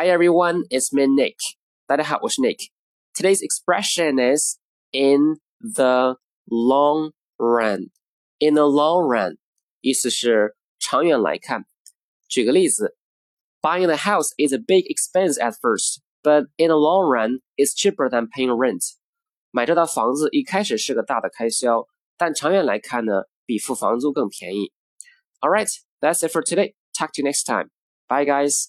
[0.00, 1.34] Hi everyone, it's me Nick.
[1.88, 2.68] 大家好，我是 Nick.
[3.14, 4.60] Today's expression is
[4.92, 7.90] in the long run.
[8.38, 9.38] In the long run，
[9.80, 11.64] 意思是长远来看。
[12.28, 12.96] 举个例子
[13.60, 18.08] ，Buying the house is a big expense at first, but in the long run, it's cheaper
[18.08, 18.92] than paying rent.
[19.50, 24.70] 买这套房子一开始是个大的开销，但长远来看呢，比付房租更便宜。
[25.40, 26.76] All right, that's it for today.
[26.96, 27.70] Talk to you next time.
[28.06, 28.68] Bye, guys.